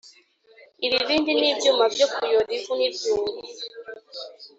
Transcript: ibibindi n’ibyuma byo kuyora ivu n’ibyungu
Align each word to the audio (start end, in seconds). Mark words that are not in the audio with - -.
ibibindi 0.85 1.31
n’ibyuma 1.39 1.85
byo 1.93 2.07
kuyora 2.13 2.51
ivu 2.57 2.71
n’ibyungu 2.79 3.45